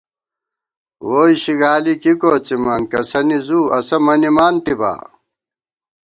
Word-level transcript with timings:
ووئی 1.09 1.35
شِگالی 1.43 1.93
کی 2.01 2.13
کوڅِمان، 2.21 2.81
کسَنی 2.91 3.37
زُو 3.47 3.59
اسہ 3.77 3.97
مَنِمانتِبا 4.05 4.93